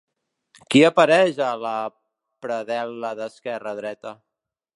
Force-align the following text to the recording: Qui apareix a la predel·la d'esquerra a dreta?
Qui 0.73 0.79
apareix 0.87 1.37
a 1.47 1.49
la 1.65 1.73
predel·la 2.47 3.13
d'esquerra 3.21 3.77
a 3.77 3.81
dreta? 3.83 4.17